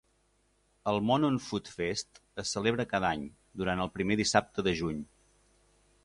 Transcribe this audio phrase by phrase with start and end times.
[0.91, 3.27] El Monon Food Fest es celebra cada any,
[3.63, 5.05] durant el primer dissabte de juny.